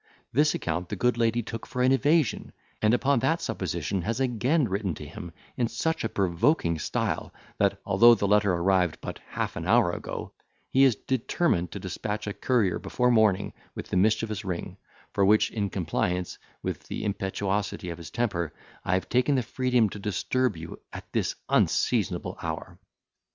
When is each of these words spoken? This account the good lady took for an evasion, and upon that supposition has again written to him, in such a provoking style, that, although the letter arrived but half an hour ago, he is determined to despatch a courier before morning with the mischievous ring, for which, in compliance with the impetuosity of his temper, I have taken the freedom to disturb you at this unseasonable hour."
This 0.33 0.55
account 0.55 0.89
the 0.89 0.95
good 0.95 1.15
lady 1.15 1.43
took 1.43 1.67
for 1.67 1.83
an 1.83 1.91
evasion, 1.91 2.53
and 2.81 2.91
upon 2.91 3.19
that 3.19 3.39
supposition 3.39 4.01
has 4.01 4.19
again 4.19 4.67
written 4.67 4.95
to 4.95 5.05
him, 5.05 5.31
in 5.57 5.67
such 5.67 6.03
a 6.03 6.09
provoking 6.09 6.79
style, 6.79 7.31
that, 7.59 7.79
although 7.85 8.15
the 8.15 8.27
letter 8.27 8.51
arrived 8.51 8.97
but 8.99 9.19
half 9.27 9.55
an 9.55 9.67
hour 9.67 9.91
ago, 9.91 10.33
he 10.71 10.85
is 10.85 10.95
determined 10.95 11.71
to 11.73 11.79
despatch 11.79 12.25
a 12.25 12.33
courier 12.33 12.79
before 12.79 13.11
morning 13.11 13.53
with 13.75 13.89
the 13.89 13.95
mischievous 13.95 14.43
ring, 14.43 14.77
for 15.13 15.23
which, 15.23 15.51
in 15.51 15.69
compliance 15.69 16.39
with 16.63 16.87
the 16.87 17.05
impetuosity 17.05 17.91
of 17.91 17.99
his 17.99 18.09
temper, 18.09 18.51
I 18.83 18.95
have 18.95 19.07
taken 19.07 19.35
the 19.35 19.43
freedom 19.43 19.87
to 19.89 19.99
disturb 19.99 20.57
you 20.57 20.79
at 20.91 21.05
this 21.13 21.35
unseasonable 21.47 22.39
hour." 22.41 22.79